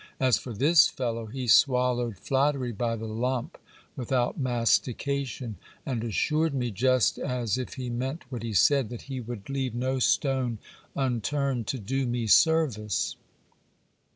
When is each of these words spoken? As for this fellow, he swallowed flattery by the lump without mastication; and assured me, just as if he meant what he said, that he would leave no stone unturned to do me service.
As 0.19 0.39
for 0.39 0.51
this 0.51 0.87
fellow, 0.87 1.27
he 1.27 1.45
swallowed 1.47 2.17
flattery 2.17 2.71
by 2.71 2.95
the 2.95 3.05
lump 3.05 3.59
without 3.95 4.35
mastication; 4.39 5.57
and 5.85 6.03
assured 6.03 6.55
me, 6.55 6.71
just 6.71 7.19
as 7.19 7.55
if 7.59 7.75
he 7.75 7.87
meant 7.91 8.23
what 8.31 8.41
he 8.41 8.51
said, 8.53 8.89
that 8.89 9.03
he 9.03 9.19
would 9.21 9.47
leave 9.47 9.75
no 9.75 9.99
stone 9.99 10.57
unturned 10.95 11.67
to 11.67 11.77
do 11.77 12.07
me 12.07 12.25
service. 12.25 13.15